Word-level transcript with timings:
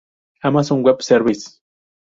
Amazon 0.43 0.81
Web 0.81 1.03
Services 1.03 1.61